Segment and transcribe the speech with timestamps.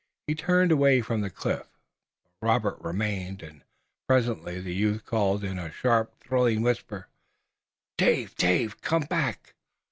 [0.25, 1.67] He turned away from the cliff,
[2.23, 3.61] but Robert remained, and
[4.07, 7.07] presently the youth called in a sharp thrilling whisper:
[7.99, 8.33] "Dave!
[8.33, 8.81] Dave!
[8.81, 9.53] Come back!"